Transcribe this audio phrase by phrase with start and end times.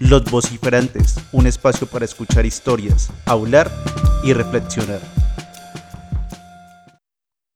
[0.00, 3.70] Los vociferantes, un espacio para escuchar historias, hablar
[4.24, 5.00] y reflexionar.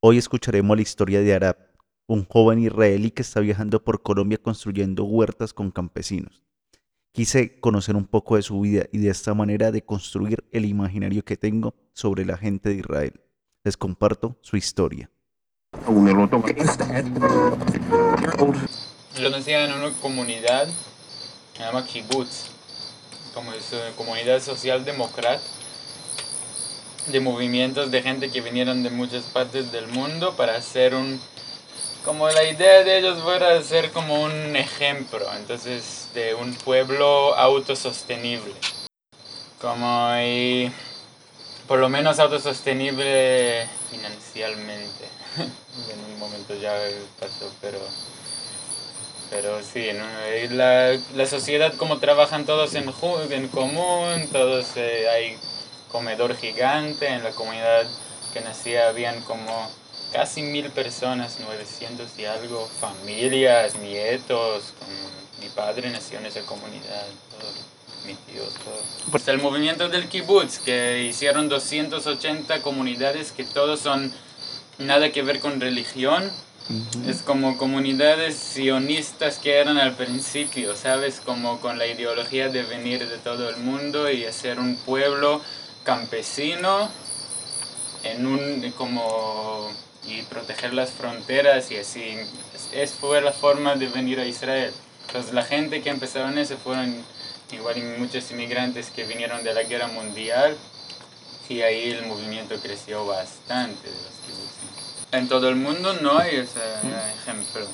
[0.01, 1.57] Hoy escucharemos la historia de Arab,
[2.07, 6.45] un joven israelí que está viajando por Colombia construyendo huertas con campesinos.
[7.13, 11.25] Quise conocer un poco de su vida y de esta manera de construir el imaginario
[11.25, 13.21] que tengo sobre la gente de Israel.
[13.65, 15.11] Les comparto su historia.
[19.17, 20.69] Yo nací en una comunidad,
[21.57, 22.47] se llama kibbutz,
[23.35, 25.43] como es una comunidad social democrática
[27.07, 31.21] de movimientos de gente que vinieron de muchas partes del mundo para hacer un
[32.05, 38.55] como la idea de ellos fuera ser como un ejemplo, entonces, de un pueblo autosostenible.
[39.61, 40.73] Como y
[41.69, 45.09] por lo menos autosostenible financieramente.
[45.91, 46.75] en un momento ya
[47.19, 47.79] pasó, pero
[49.31, 49.87] pero sí,
[50.51, 52.93] la, la, sociedad como trabajan todos en,
[53.31, 55.39] en común, todos eh, hay
[55.91, 57.87] comedor gigante en la comunidad
[58.35, 59.71] que nacía habían como
[60.13, 64.75] casi mil personas, 900 y algo, familias, nietos,
[65.41, 67.07] mi padre nació en esa comunidad,
[68.07, 68.83] mis tíos, todo.
[69.11, 74.13] Pues el movimiento del kibbutz, que hicieron 280 comunidades que todos son
[74.79, 76.31] nada que ver con religión,
[77.07, 81.21] es como comunidades sionistas que eran al principio, ¿sabes?
[81.21, 85.43] Como con la ideología de venir de todo el mundo y hacer un pueblo
[85.85, 86.89] campesino
[88.05, 89.71] en un como
[90.07, 92.17] y proteger las fronteras y así.
[92.73, 94.73] Es, fue la forma de venir a Israel.
[95.07, 96.95] Entonces la gente que empezaron eso fueron
[97.51, 100.57] igual muchos inmigrantes que vinieron de la guerra mundial
[101.53, 106.61] y ahí el movimiento creció bastante de los En todo el mundo no hay ese
[107.21, 107.67] ejemplo.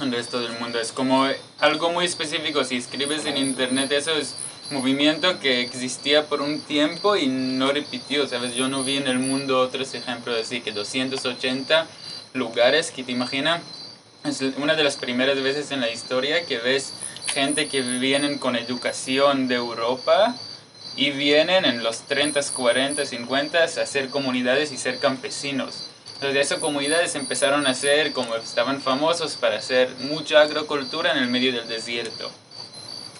[0.00, 1.28] En el resto del mundo es como
[1.60, 2.64] algo muy específico.
[2.64, 4.34] Si escribes en internet eso es
[4.70, 8.54] movimiento que existía por un tiempo y no repitió, ¿sabes?
[8.54, 11.86] Yo no vi en el mundo otros ejemplos así, que 280
[12.34, 13.60] lugares que te imaginas,
[14.24, 16.94] es una de las primeras veces en la historia que ves
[17.32, 20.34] gente que vienen con educación de Europa
[20.96, 25.90] y vienen en los 30, 40, 50 a hacer comunidades y ser campesinos.
[26.14, 31.28] Entonces esas comunidades empezaron a ser, como estaban famosos, para hacer mucha agricultura en el
[31.28, 32.30] medio del desierto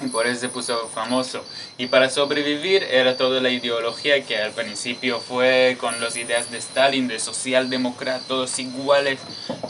[0.01, 1.43] y por eso se puso famoso.
[1.79, 6.59] Y para sobrevivir era toda la ideología que al principio fue con las ideas de
[6.59, 9.21] Stalin, de socialdemócrata, todos iguales.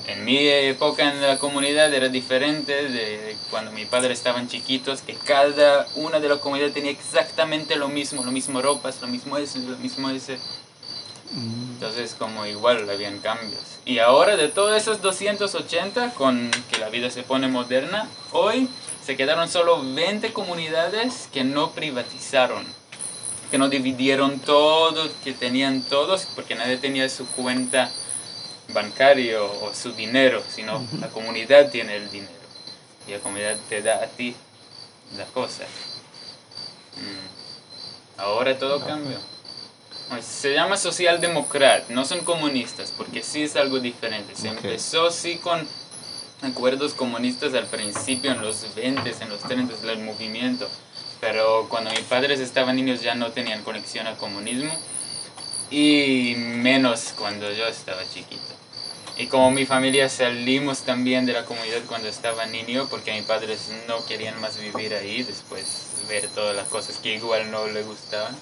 [0.07, 5.15] En mi época en la comunidad era diferente de cuando mi padre estaban chiquitos, que
[5.15, 9.61] cada una de las comunidades tenía exactamente lo mismo, lo mismo ropas, lo mismo ese,
[9.61, 10.39] lo mismo ese.
[11.33, 11.73] Mm.
[11.75, 13.61] Entonces como igual habían cambios.
[13.85, 18.69] Y ahora de todos esos 280, con que la vida se pone moderna, hoy
[19.07, 22.67] se quedaron solo 20 comunidades que no privatizaron,
[23.53, 27.89] que no dividieron todo, que tenían todos, porque nadie tenía su cuenta
[28.75, 32.33] bancaria o su dinero, sino la comunidad tiene el dinero.
[33.07, 34.35] Y la comunidad te da a ti
[35.17, 35.69] las cosas.
[36.97, 38.21] Mm.
[38.21, 39.19] Ahora todo cambió.
[40.21, 44.35] Se llama socialdemócrata, no son comunistas, porque sí es algo diferente.
[44.35, 45.69] Se empezó sí con
[46.43, 50.69] acuerdos comunistas al principio, en los 20, en los 30 del movimiento,
[51.21, 54.73] pero cuando mis padres estaban niños ya no tenían conexión al comunismo
[55.71, 58.43] y menos cuando yo estaba chiquito.
[59.19, 63.71] Y como mi familia salimos también de la comunidad cuando estaba niño porque mis padres
[63.89, 68.37] no querían más vivir ahí después ver todas las cosas que igual no le gustaban.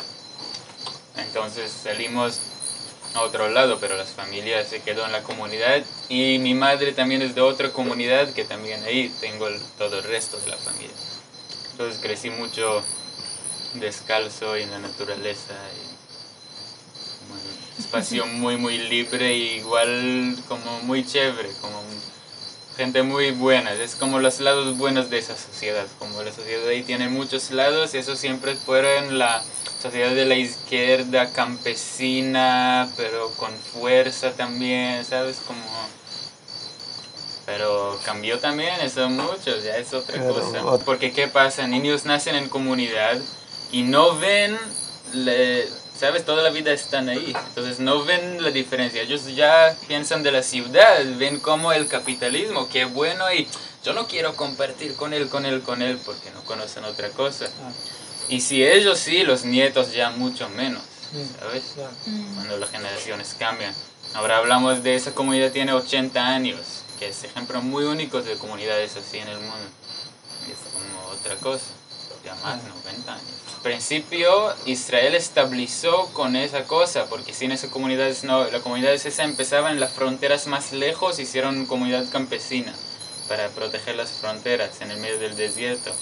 [1.16, 2.40] Entonces salimos
[3.14, 7.22] a otro lado, pero las familias se quedó en la comunidad y mi madre también
[7.22, 9.48] es de otra comunidad que también ahí tengo
[9.78, 10.94] todo el resto de la familia.
[11.72, 12.82] Entonces crecí mucho
[13.74, 15.94] descalzo y en la naturaleza y
[17.80, 21.82] espacio muy muy libre y igual como muy chévere, como
[22.76, 26.82] gente muy buena, es como los lados buenos de esa sociedad, como la sociedad ahí
[26.82, 29.42] tiene muchos lados, eso siempre fueron la
[29.80, 35.38] sociedad de la izquierda campesina, pero con fuerza también, ¿sabes?
[35.46, 35.60] Como...
[37.46, 40.78] Pero cambió también eso mucho, ya es otra cosa.
[40.86, 41.66] Porque ¿qué pasa?
[41.66, 43.20] Niños nacen en comunidad
[43.70, 44.56] y no ven,
[45.98, 46.24] ¿sabes?
[46.24, 47.34] Toda la vida están ahí.
[47.48, 49.02] Entonces no ven la diferencia.
[49.02, 53.48] Ellos ya piensan de la ciudad, ven como el capitalismo, qué bueno y
[53.84, 57.46] yo no quiero compartir con él, con él, con él, porque no conocen otra cosa.
[57.62, 57.70] Ah.
[58.28, 60.82] Y si ellos sí, los nietos ya mucho menos,
[61.38, 61.74] ¿sabes?
[62.06, 62.34] Mm.
[62.34, 63.74] Cuando las generaciones cambian.
[64.14, 66.60] Ahora hablamos de esa comunidad tiene 80 años,
[66.98, 69.68] que es ejemplo muy único de comunidades así en el mundo.
[70.48, 71.66] Es como otra cosa,
[72.24, 73.33] ya más, 90 años.
[73.64, 79.70] Principio Israel estabilizó con esa cosa, porque sin esa comunidad, no, la comunidad esa empezaba
[79.70, 82.74] en las fronteras más lejos, hicieron comunidad campesina
[83.26, 85.92] para proteger las fronteras en el medio del desierto.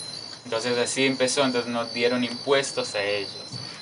[0.44, 3.30] Entonces así empezó, entonces nos dieron impuestos a ellos.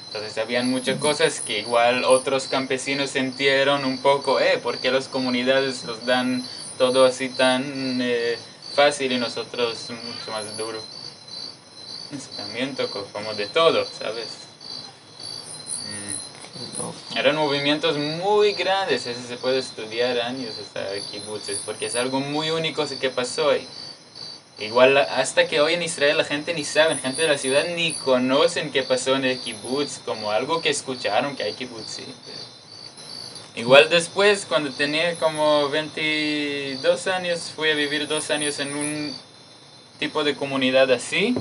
[0.09, 5.09] Entonces habían muchas cosas que igual otros campesinos sintieron un poco, eh, ¿por qué las
[5.09, 8.37] comunidades los dan todo así tan eh,
[8.75, 11.00] fácil y nosotros mucho más duro?
[12.77, 14.29] Tocó como de todo, ¿sabes?
[15.87, 17.19] Mm.
[17.19, 22.51] Eran movimientos muy grandes, eso se puede estudiar años hasta kibbutzes, porque es algo muy
[22.51, 23.67] único que pasó ahí.
[24.59, 27.65] Igual hasta que hoy en Israel la gente ni sabe, la gente de la ciudad
[27.75, 32.05] ni conocen qué pasó en el kibbutz, como algo que escucharon que hay kibbutz, sí.
[33.57, 39.15] Igual después, cuando tenía como 22 años, fui a vivir dos años en un
[39.99, 41.35] tipo de comunidad así,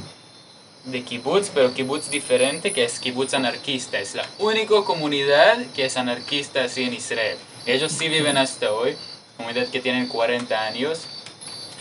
[0.85, 3.99] de kibbutz, pero kibbutz diferente, que es kibbutz anarquista.
[3.99, 7.37] Es la única comunidad que es anarquista así en Israel.
[7.65, 8.95] Ellos sí viven hasta hoy,
[9.37, 11.07] comunidad que tienen 40 años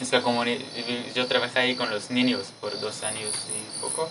[0.02, 0.60] esta comunidad,
[1.14, 4.08] yo trabajé ahí con los niños por dos años y poco.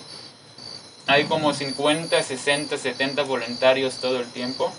[1.08, 4.72] Hay como 50, 60, 70 voluntarios todo el tiempo.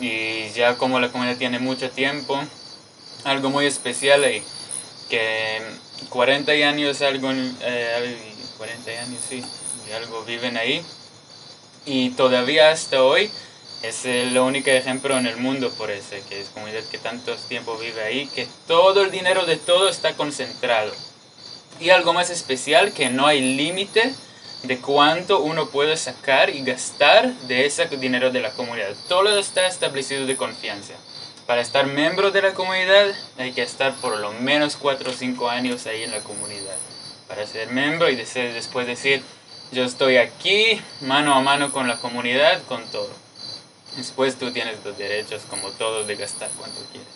[0.00, 2.40] y ya como la comunidad tiene mucho tiempo,
[3.24, 4.42] algo muy especial ahí,
[5.08, 5.60] que
[6.08, 9.42] 40 años, algo, eh, 40 años, sí,
[9.94, 10.82] algo viven ahí.
[11.86, 13.30] Y todavía hasta hoy
[13.82, 17.76] es el único ejemplo en el mundo por ese, que es comunidad que tanto tiempo
[17.78, 20.92] vive ahí, que todo el dinero de todo está concentrado.
[21.80, 24.14] Y algo más especial, que no hay límite
[24.64, 28.94] de cuánto uno puede sacar y gastar de ese dinero de la comunidad.
[29.08, 30.94] Todo está establecido de confianza.
[31.48, 33.06] Para estar miembro de la comunidad
[33.38, 36.76] hay que estar por lo menos 4 o 5 años ahí en la comunidad.
[37.26, 39.22] Para ser miembro y después decir,
[39.72, 43.08] yo estoy aquí mano a mano con la comunidad, con todo.
[43.96, 47.08] Después tú tienes los derechos como todos de gastar cuanto quieres.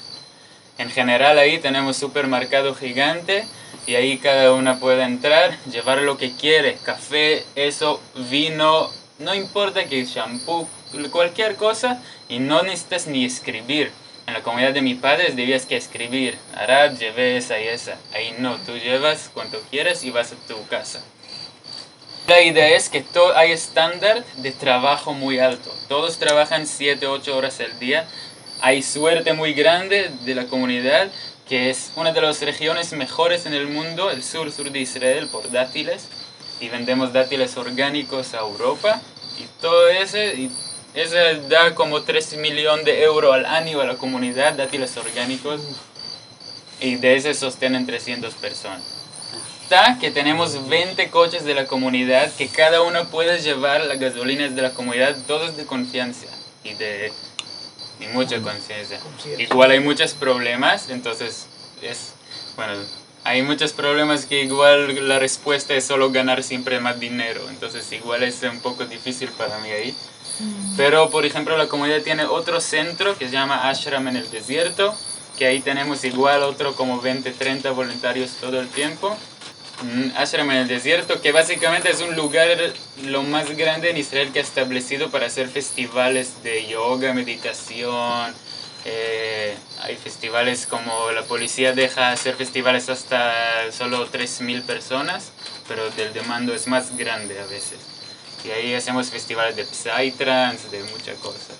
[0.79, 3.45] En general ahí tenemos supermercado gigante
[3.87, 8.01] y ahí cada una puede entrar, llevar lo que quiere, café, eso,
[8.31, 10.67] vino, no importa que shampoo,
[11.11, 13.93] cualquier cosa y no necesitas ni escribir.
[14.27, 17.97] En la comunidad de mis padres debías que escribir, Arad, llevé esa y esa.
[18.15, 21.03] Ahí no, tú llevas cuanto quieres y vas a tu casa.
[22.29, 23.05] La idea es que
[23.35, 25.75] hay estándar de trabajo muy alto.
[25.89, 28.07] Todos trabajan 7, 8 horas al día.
[28.61, 31.09] Hay suerte muy grande de la comunidad,
[31.49, 35.51] que es una de las regiones mejores en el mundo, el sur-sur de Israel, por
[35.51, 36.07] dátiles.
[36.61, 39.03] Y vendemos dátiles orgánicos a Europa.
[39.41, 40.53] Y todo ese, y
[40.95, 41.17] eso
[41.49, 45.61] da como 3 millones de euros al año a la comunidad, dátiles orgánicos.
[46.81, 49.03] Y de ese sostienen 300 personas
[50.01, 54.61] que tenemos 20 coches de la comunidad que cada uno puede llevar las gasolinas de
[54.61, 56.27] la comunidad, todos de confianza
[56.63, 57.11] y de
[57.99, 59.01] y mucha conciencia.
[59.39, 61.47] Igual hay muchos problemas, entonces
[61.81, 62.13] es,
[62.57, 62.75] bueno,
[63.25, 68.25] hay muchos problemas que igual la respuesta es solo ganar siempre más dinero, entonces igual
[68.25, 69.95] es un poco difícil para mí ahí.
[70.39, 70.77] Mm.
[70.77, 74.95] Pero, por ejemplo, la comunidad tiene otro centro que se llama Ashram en el desierto,
[75.39, 79.17] que ahí tenemos igual otro como 20, 30 voluntarios todo el tiempo.
[80.17, 82.57] Ashram en el desierto, que básicamente es un lugar
[83.05, 88.33] lo más grande en Israel que ha establecido para hacer festivales de yoga, meditación.
[88.85, 95.33] Eh, hay festivales como la policía deja hacer festivales hasta solo 3.000 personas,
[95.69, 97.92] pero el demando es más grande a veces.
[98.45, 101.57] Y ahí hacemos festivales de Psytrance, de muchas cosas.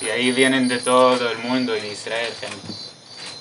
[0.00, 2.68] Y ahí vienen de todo el mundo y de Israel gente.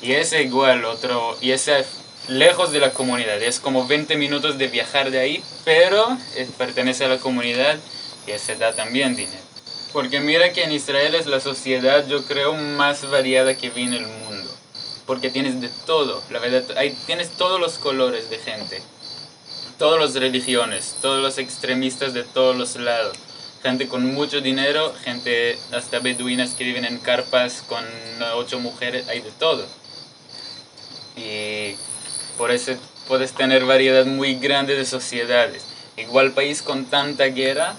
[0.02, 1.86] Y ese igual, otro, y ese
[2.28, 3.42] lejos de la comunidad.
[3.42, 6.18] Es como 20 minutos de viajar de ahí, pero
[6.58, 7.78] pertenece a la comunidad
[8.28, 9.44] y se da también dinero.
[9.92, 13.94] Porque mira que en Israel es la sociedad, yo creo, más variada que vi en
[13.94, 14.50] el mundo.
[15.06, 18.82] Porque tienes de todo, la verdad, hay, tienes todos los colores de gente,
[19.78, 23.18] todas las religiones, todos los extremistas de todos los lados.
[23.62, 27.84] Gente con mucho dinero, gente hasta beduinas que viven en carpas con
[28.36, 29.66] ocho mujeres, hay de todo.
[31.16, 31.76] Y
[32.38, 32.74] por eso
[33.08, 35.66] puedes tener variedad muy grande de sociedades.
[35.98, 37.76] Igual país con tanta guerra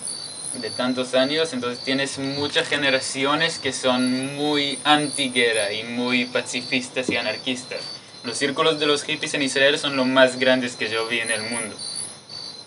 [0.61, 7.17] de tantos años, entonces tienes muchas generaciones que son muy anti-guerra y muy pacifistas y
[7.17, 7.81] anarquistas.
[8.25, 11.31] Los círculos de los hippies en Israel son los más grandes que yo vi en
[11.31, 11.77] el mundo.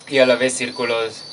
[0.07, 1.23] Y a la vez círculos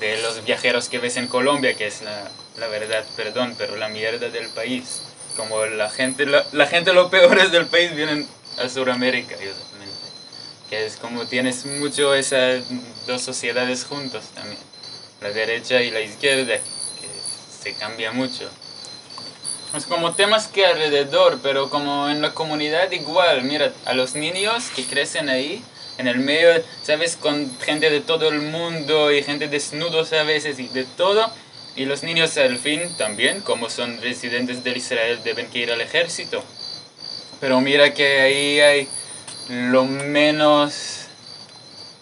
[0.00, 3.88] de los viajeros que ves en Colombia, que es la, la verdad, perdón, pero la
[3.88, 5.02] mierda del país.
[5.36, 8.26] Como la gente, la, la gente lo peor es del país vienen
[8.58, 9.96] a Sudamérica, exactamente.
[10.70, 12.64] Que es como tienes mucho esas
[13.06, 14.58] dos sociedades juntas también,
[15.20, 18.50] la derecha y la izquierda, que se cambia mucho.
[19.76, 24.64] Es como temas que alrededor, pero como en la comunidad igual, mira, a los niños
[24.76, 25.64] que crecen ahí,
[25.96, 27.16] en el medio, ¿sabes?
[27.16, 31.26] Con gente de todo el mundo y gente desnudos a veces y de todo.
[31.74, 35.80] Y los niños al fin también, como son residentes de Israel, deben que ir al
[35.80, 36.44] ejército.
[37.40, 38.88] Pero mira que ahí hay
[39.48, 41.06] lo menos,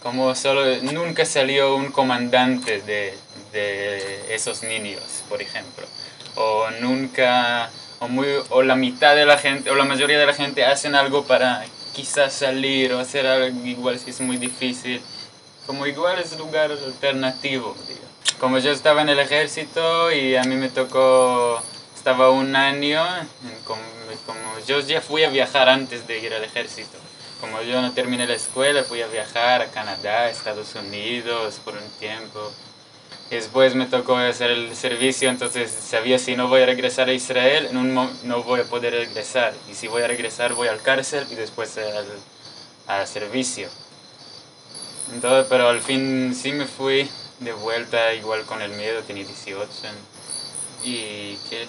[0.03, 3.15] como solo, nunca salió un comandante de,
[3.53, 5.87] de esos niños, por ejemplo.
[6.43, 7.69] O nunca,
[7.99, 10.95] o, muy, o la mitad de la gente, o la mayoría de la gente hacen
[10.95, 15.03] algo para quizás salir o hacer algo igual si es muy difícil.
[15.67, 17.77] Como igual es lugar alternativo.
[17.87, 18.01] Digo.
[18.39, 21.63] Como yo estaba en el ejército y a mí me tocó,
[21.95, 23.05] estaba un año,
[23.65, 23.83] como,
[24.25, 26.97] como yo ya fui a viajar antes de ir al ejército.
[27.39, 31.89] Como yo no terminé la escuela, fui a viajar a Canadá, Estados Unidos por un
[31.99, 32.51] tiempo.
[33.31, 37.69] Después me tocó hacer el servicio, entonces sabía si no voy a regresar a Israel,
[37.71, 39.55] en no voy a poder regresar.
[39.71, 42.07] Y si voy a regresar, voy al cárcel y después al,
[42.89, 43.69] al servicio.
[45.15, 47.09] Entonces, pero al fin sí me fui
[47.39, 49.71] de vuelta, igual con el miedo, tenía 18.
[50.83, 51.69] Y que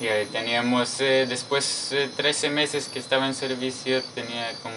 [0.00, 4.74] y teníamos, eh, después de eh, 13 meses que estaba en servicio, tenía como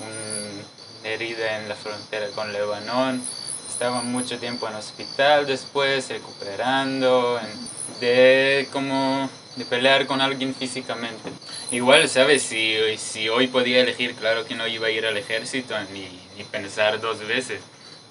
[0.00, 3.22] una herida en la frontera con Lebanon
[3.80, 7.40] estaba mucho tiempo en hospital después, recuperando,
[7.98, 11.30] de como de pelear con alguien físicamente.
[11.70, 12.42] Igual, ¿sabes?
[12.42, 16.06] Si, si hoy podía elegir, claro que no iba a ir al ejército ni,
[16.36, 17.62] ni pensar dos veces.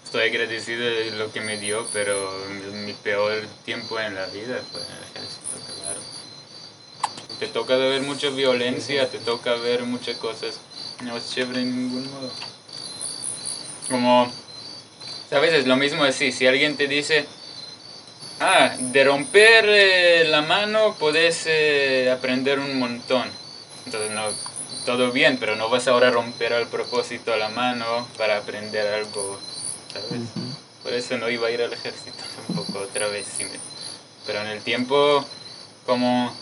[0.04, 2.34] Estoy agradecido de lo que me dio, pero
[2.74, 6.00] mi peor tiempo en la vida fue en el ejército, claro.
[7.40, 10.60] Te toca ver mucha violencia, te toca ver muchas cosas.
[11.04, 12.32] No es chévere en ningún modo.
[13.88, 14.32] Como
[15.30, 15.54] ¿Sabes?
[15.54, 16.32] Es lo mismo así.
[16.32, 17.26] Si alguien te dice,
[18.40, 23.30] ah, de romper eh, la mano puedes eh, aprender un montón.
[23.86, 24.24] Entonces, no,
[24.86, 29.40] todo bien, pero no vas ahora a romper al propósito la mano para aprender algo,
[29.94, 30.22] ¿sabes?
[30.82, 32.18] Por eso no iba a ir al ejército
[32.48, 33.28] tampoco otra vez.
[34.26, 35.24] Pero en el tiempo,
[35.86, 36.36] como,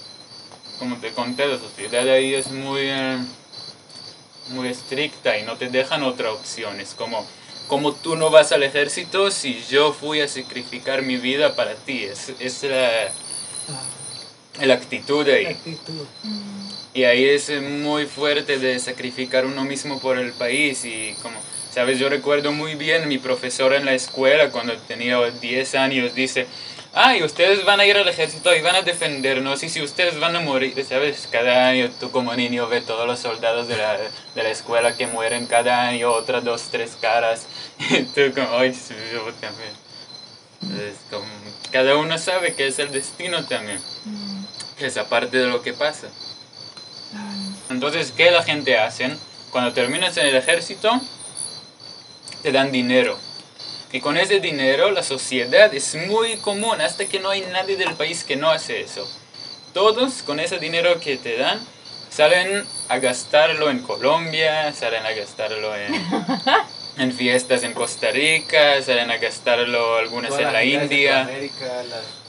[0.79, 3.17] como te conté, la sociedad ahí es muy, eh,
[4.49, 6.79] muy estricta y no te dejan otra opción.
[6.79, 7.27] Es como
[7.67, 12.03] como tú no vas al ejército si yo fui a sacrificar mi vida para ti?
[12.03, 13.11] Es, es la,
[14.65, 15.55] la actitud ahí.
[16.93, 21.39] Y ahí es muy fuerte de sacrificar uno mismo por el país y como,
[21.71, 26.47] sabes, yo recuerdo muy bien mi profesora en la escuela cuando tenía 10 años dice,
[26.93, 30.35] ay, ustedes van a ir al ejército y van a defendernos, y si ustedes van
[30.35, 31.27] a morir, ¿sabes?
[31.31, 35.05] Cada año tú como niño ves todos los soldados de la, de la escuela que
[35.05, 37.45] mueren cada año, otras dos, tres caras,
[38.15, 38.75] tú como, ay,
[39.13, 39.71] yo también.
[40.61, 41.25] Entonces, como,
[41.71, 43.79] cada uno sabe que es el destino también,
[44.77, 46.07] que es aparte de lo que pasa.
[47.69, 49.15] Entonces, ¿qué la gente hace?
[49.51, 50.99] Cuando terminas en el ejército,
[52.41, 53.17] te dan dinero
[53.91, 57.93] y con ese dinero la sociedad es muy común, hasta que no hay nadie del
[57.93, 59.09] país que no hace eso.
[59.73, 61.59] Todos con ese dinero que te dan
[62.09, 65.93] salen a gastarlo en Colombia, salen a gastarlo en,
[66.97, 71.29] en fiestas en Costa Rica, salen a gastarlo algunas en la India.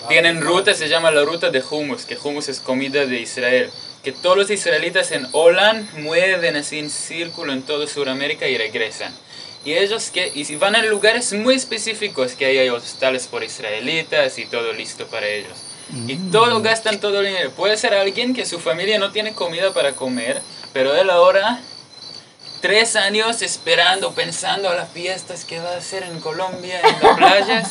[0.08, 3.70] Tienen ruta, se llama la ruta de hummus, que hummus es comida de Israel.
[4.02, 9.12] Que todos los israelitas en Holland mueven así en círculo en toda Sudamérica y regresan.
[9.64, 14.38] Y ellos que y si van a lugares muy específicos, que hay hostales por israelitas
[14.38, 15.58] y todo listo para ellos.
[16.06, 16.30] Y mm.
[16.30, 17.50] todo gastan todo el dinero.
[17.50, 21.60] Puede ser alguien que su familia no tiene comida para comer, pero él ahora
[22.60, 27.16] tres años esperando, pensando a las fiestas que va a hacer en Colombia, en las
[27.16, 27.70] playas.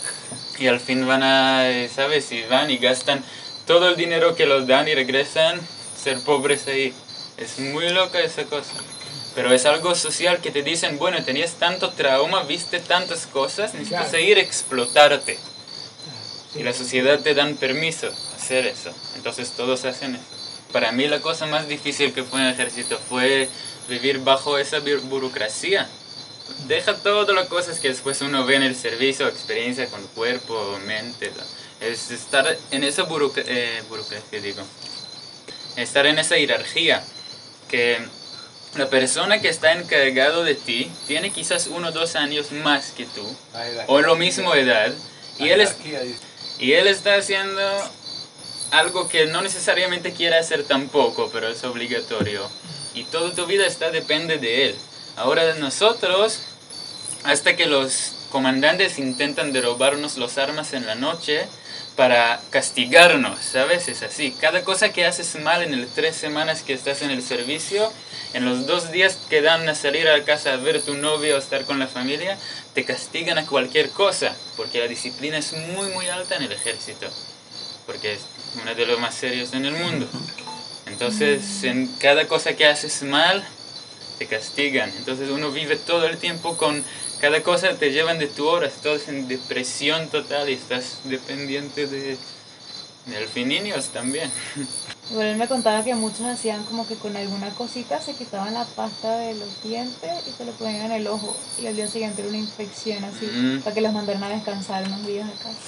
[0.58, 2.30] y al fin van a, ¿sabes?
[2.32, 3.22] Y van y gastan
[3.66, 5.60] todo el dinero que los dan y regresan
[6.00, 6.92] ser pobres ahí.
[7.36, 8.72] Es muy loca esa cosa.
[9.34, 14.10] Pero es algo social que te dicen, bueno, tenías tanto trauma, viste tantas cosas, necesitas
[14.10, 15.38] seguir explotarte.
[16.54, 18.92] Y la sociedad te dan permiso hacer eso.
[19.16, 20.24] Entonces todos hacen eso.
[20.72, 23.48] Para mí la cosa más difícil que fue en el ejército fue
[23.88, 25.88] vivir bajo esa burocracia.
[26.66, 31.32] Deja todas las cosas que después uno ve en el servicio, experiencia con cuerpo, mente.
[31.80, 34.62] Es estar en esa eh, burocracia, digo.
[35.76, 37.02] Estar en esa jerarquía
[37.68, 37.98] que
[38.76, 43.06] la persona que está encargado de ti tiene quizás uno o dos años más que
[43.06, 43.24] tú,
[43.86, 44.92] o lo mismo edad,
[45.38, 45.76] y él, es,
[46.58, 47.60] y él está haciendo
[48.70, 52.48] algo que no necesariamente quiere hacer tampoco, pero es obligatorio.
[52.94, 54.76] Y toda tu vida está depende de él.
[55.16, 56.40] Ahora nosotros,
[57.24, 61.46] hasta que los comandantes intentan derobarnos las armas en la noche
[61.96, 63.88] para castigarnos, ¿sabes?
[63.88, 64.34] Es así.
[64.40, 67.92] Cada cosa que haces mal en las tres semanas que estás en el servicio,
[68.32, 71.38] en los dos días que dan a salir a casa a ver tu novio o
[71.38, 72.36] estar con la familia,
[72.74, 77.06] te castigan a cualquier cosa, porque la disciplina es muy, muy alta en el ejército,
[77.86, 78.20] porque es
[78.60, 80.08] uno de los más serios en el mundo.
[80.86, 83.44] Entonces, en cada cosa que haces mal,
[84.18, 84.90] te castigan.
[84.98, 86.84] Entonces uno vive todo el tiempo con
[87.20, 92.18] cada cosa te llevan de tu hora, estás en depresión total y estás dependiente de
[93.06, 94.30] delfininios también.
[95.10, 98.64] Bueno, él me contaba que muchos hacían como que con alguna cosita se quitaban la
[98.64, 102.22] pasta de los dientes y se lo ponían en el ojo y al día siguiente
[102.22, 103.60] era una infección así Mm.
[103.60, 105.58] para que los mandaran a descansar unos días a casa.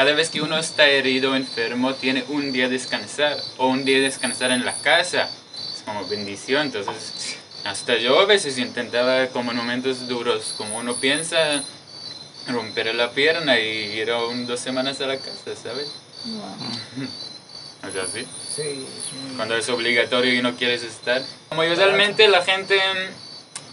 [0.00, 4.00] Cada vez que uno está herido o enfermo, tiene un día descansar o un día
[4.00, 5.28] descansar en la casa.
[5.76, 6.68] Es como bendición.
[6.68, 11.62] Entonces, hasta yo a veces intentaba, como en momentos duros, como uno piensa,
[12.48, 15.92] romper la pierna y ir a un, dos semanas a la casa, ¿sabes?
[16.24, 17.06] Wow.
[17.86, 18.26] O sea, sí.
[18.54, 19.36] Sí, es muy...
[19.36, 21.22] Cuando es obligatorio y no quieres estar.
[21.50, 22.78] Como usualmente la gente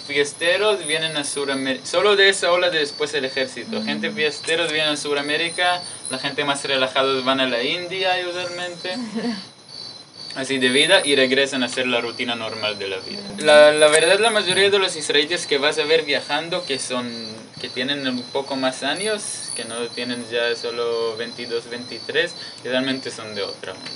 [0.07, 3.83] fiesteros vienen a Sudamérica, solo de esa ola de después el ejército.
[3.83, 8.95] Gente fiesteros vienen a Sudamérica, la gente más relajados van a la India usualmente.
[10.35, 13.21] Así de vida y regresan a hacer la rutina normal de la vida.
[13.39, 17.07] La, la verdad la mayoría de los israelíes que vas a ver viajando que son
[17.59, 23.33] que tienen un poco más años, que no tienen ya solo 22, 23, realmente son
[23.33, 23.91] de otra onda.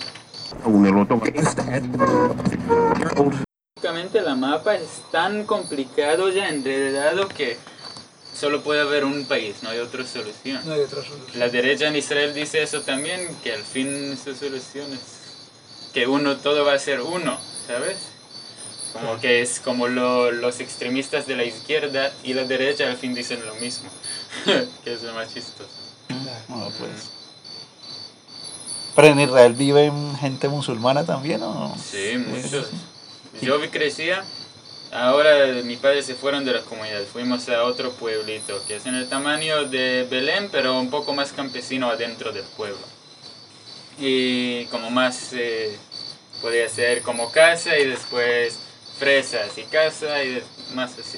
[3.81, 7.57] Básicamente la mapa es tan complicado ya enredado que
[8.31, 10.61] solo puede haber un país, no hay otra solución.
[10.65, 11.39] No hay otra solución.
[11.39, 14.99] La derecha en Israel dice eso también, que al fin su solución es
[15.95, 17.97] que uno, todo va a ser uno, ¿sabes?
[18.93, 23.15] Como que es como lo- los extremistas de la izquierda y la derecha al fin
[23.15, 23.89] dicen lo mismo,
[24.83, 25.69] que es lo más chistoso.
[26.49, 27.09] No, pues.
[28.95, 31.75] Pero en Israel viven gente musulmana también, ¿o no?
[31.83, 32.67] Sí, muchos.
[33.41, 34.23] Yo crecía,
[34.91, 38.95] ahora mis padres se fueron de la comunidad, fuimos a otro pueblito, que es en
[38.95, 42.85] el tamaño de Belén, pero un poco más campesino adentro del pueblo.
[43.97, 45.75] Y como más, eh,
[46.41, 48.59] podía ser como casa y después
[48.99, 50.43] fresas y casa y
[50.75, 51.17] más así.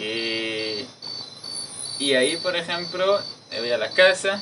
[0.00, 0.84] Y,
[2.04, 3.20] y ahí, por ejemplo,
[3.56, 4.40] había la casa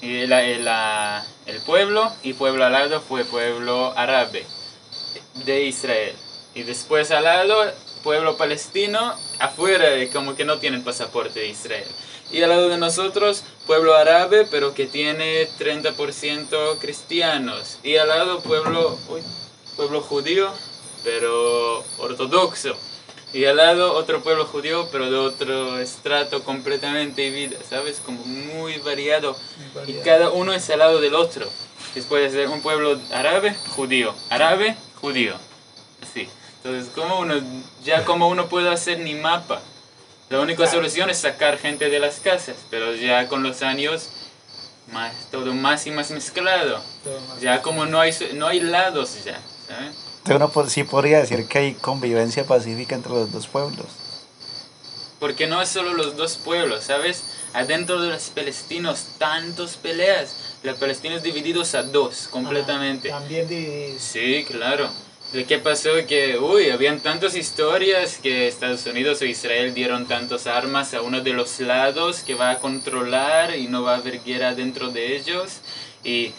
[0.00, 4.44] y la- la- el pueblo y pueblo al lado fue pueblo árabe
[5.34, 6.14] de Israel.
[6.54, 7.64] Y después al lado,
[8.02, 11.86] pueblo palestino, afuera, como que no tienen pasaporte de Israel.
[12.30, 17.78] Y al lado de nosotros, pueblo árabe, pero que tiene 30% cristianos.
[17.82, 19.22] Y al lado, pueblo, uy,
[19.76, 20.50] pueblo judío,
[21.04, 22.74] pero ortodoxo.
[23.34, 28.00] Y al lado, otro pueblo judío, pero de otro estrato completamente y vida, ¿sabes?
[28.04, 29.36] Como muy variado.
[29.56, 30.04] Muy Y variado.
[30.04, 31.46] cada uno es al lado del otro.
[31.94, 34.14] Después de ser un pueblo árabe, judío.
[34.30, 35.34] Árabe, judío.
[36.02, 36.26] Así.
[36.64, 37.34] Entonces, ¿cómo uno,
[37.84, 39.60] ya como uno puede hacer ni mapa?
[40.30, 44.08] La única solución es sacar gente de las casas, pero ya con los años,
[44.90, 46.80] más, todo más y más mezclado.
[47.28, 47.40] Más.
[47.42, 49.38] Ya como no hay, no hay lados ya,
[49.68, 49.92] ¿sabes?
[50.18, 53.86] Entonces uno por- sí podría decir que hay convivencia pacífica entre los dos pueblos.
[55.18, 57.22] Porque no es solo los dos pueblos, ¿sabes?
[57.52, 60.30] Adentro de los palestinos, tantos peleas.
[60.62, 63.10] Los palestinos divididos a dos, completamente.
[63.10, 64.00] Ah, también divididos.
[64.00, 64.88] Sí, claro.
[65.32, 65.90] ¿De qué pasó?
[66.06, 71.20] Que, uy, habían tantas historias que Estados Unidos o Israel dieron tantas armas a uno
[71.22, 75.16] de los lados que va a controlar y no va a haber guerra dentro de
[75.16, 75.60] ellos.
[76.04, 76.32] Y,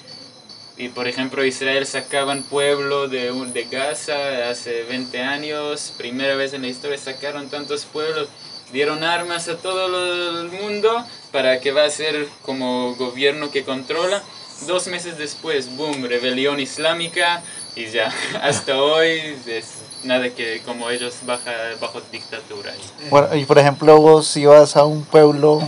[0.78, 5.92] y por ejemplo, Israel sacaban pueblo de, de Gaza hace 20 años.
[5.98, 8.30] Primera vez en la historia sacaron tantos pueblos.
[8.74, 14.24] Dieron armas a todo el mundo para que va a ser como gobierno que controla.
[14.66, 17.44] Dos meses después, boom, rebelión islámica
[17.76, 19.66] y ya, hasta hoy es
[20.04, 22.74] nada que como ellos baja, bajo dictadura.
[23.12, 25.62] Bueno, y por ejemplo, vos si vas a un pueblo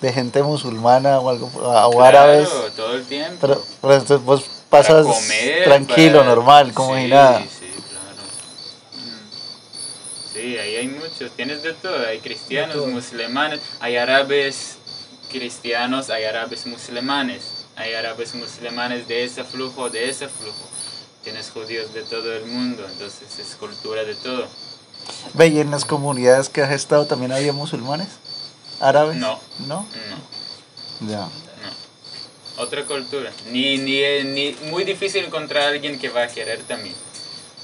[0.00, 3.38] de gente musulmana o algo, o Claro, árabes, todo el tiempo.
[3.40, 7.42] pero, entonces vos pasas comer, tranquilo, para- normal, como sí, si nada.
[10.48, 12.86] Sí, ahí hay muchos, tienes de todo, hay cristianos, todo.
[12.86, 14.78] musulmanes, hay árabes
[15.30, 20.66] cristianos, hay árabes musulmanes, hay árabes musulmanes de ese flujo, de ese flujo.
[21.22, 24.48] Tienes judíos de todo el mundo, entonces es cultura de todo.
[25.34, 28.08] Ve, ¿y en las comunidades que has estado también había musulmanes?
[28.80, 29.16] ¿Árabes?
[29.18, 29.38] No.
[29.66, 29.86] ¿No?
[30.08, 31.18] No, Ya.
[31.28, 32.62] no.
[32.62, 33.30] Otra cultura.
[33.50, 36.94] Ni, ni, ni muy difícil encontrar a alguien que va a querer también.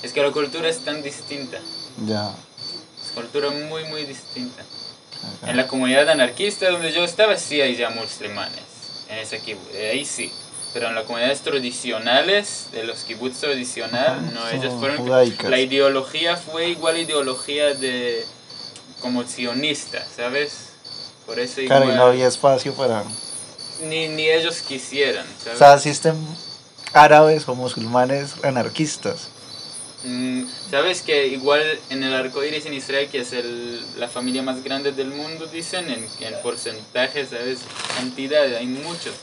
[0.03, 1.59] Es que la cultura es tan distinta.
[2.07, 2.35] Ya.
[3.15, 4.63] Cultura muy, muy distinta.
[5.47, 8.61] En la comunidad anarquista donde yo estaba sí hay ya musulmanes.
[9.09, 9.75] En ese kibbutz.
[9.75, 10.33] Ahí sí.
[10.73, 14.99] Pero en las comunidades tradicionales, de los kibbutz tradicional, Ajá, no, ellos fueron...
[14.99, 15.49] judaicas.
[15.49, 18.25] La ideología fue igual ideología de...
[19.01, 20.71] como sionista, ¿sabes?
[21.27, 21.97] Por eso Claro, y igual...
[21.97, 23.05] no había espacio para...
[23.85, 25.59] ni, ni ellos quisieran, O ¿sabes?
[25.59, 26.17] sea, existen
[26.93, 29.29] árabes o musulmanes anarquistas.
[30.05, 34.43] Mm, Sabes que igual en el arco iris en Israel, que es el- la familia
[34.43, 37.61] más grande del mundo, dicen en, en porcentaje, ¿sabes?
[37.97, 39.15] Cantidad, hay muchos.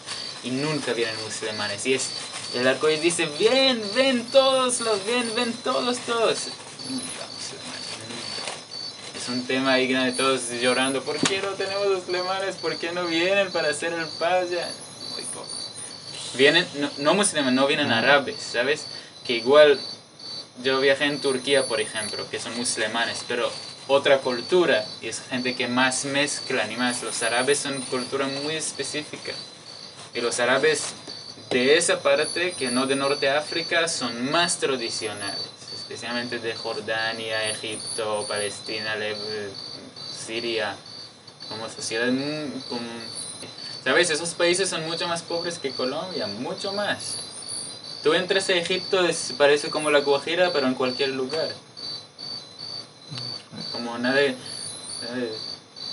[0.43, 1.85] Y nunca vienen musulmanes.
[1.85, 2.07] Y es,
[2.55, 6.37] el arco iris dice: Ven, ven todos los, ven, ven todos, todos.
[6.89, 9.19] Nunca musulmanes, nunca.
[9.21, 12.55] Es un tema ahí grande, todos llorando: ¿Por qué no tenemos musulmanes?
[12.55, 14.49] ¿Por qué no vienen para hacer el paz?
[14.49, 14.67] Ya,
[15.13, 15.47] Muy poco.
[16.35, 18.85] Vienen, no, no musulmanes, no vienen árabes, ¿sabes?
[19.27, 19.79] Que igual
[20.63, 23.51] yo viajé en Turquía, por ejemplo, que son musulmanes, pero
[23.87, 27.01] otra cultura, y es gente que más mezclan y más.
[27.03, 29.33] Los árabes son cultura muy específica.
[30.13, 30.93] Y los árabes
[31.49, 35.39] de esa parte, que no de Norte África, son más tradicionales,
[35.75, 38.95] especialmente de Jordania, Egipto, Palestina,
[40.25, 40.75] Siria,
[41.49, 42.11] como sociedad...
[43.83, 44.11] ¿Sabes?
[44.11, 47.30] Esos países son mucho más pobres que Colombia, mucho más.
[48.03, 51.49] Tú entras a Egipto, es, parece como la Guajira, pero en cualquier lugar.
[53.71, 55.25] Como nada, nada,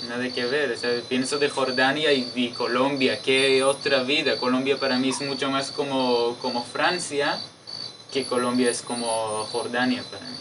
[0.07, 0.71] nada que ver.
[0.71, 4.37] o sea, pienso de Jordania y, y Colombia, qué otra vida.
[4.37, 7.39] Colombia para mí es mucho más como, como Francia,
[8.11, 9.05] que Colombia es como
[9.51, 10.39] Jordania para mí.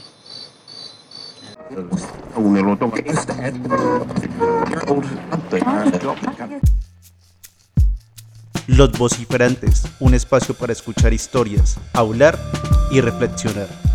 [8.78, 12.38] Los vociferantes, un espacio para escuchar historias, hablar
[12.92, 13.87] y reflexionar.